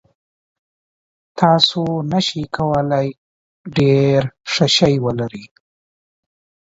تاسو 1.39 1.81
نشئ 2.11 2.43
کولی 2.55 3.07
ډیر 3.77 4.19
ښه 4.51 4.65
شی 4.75 4.93
ولرئ. 5.03 5.45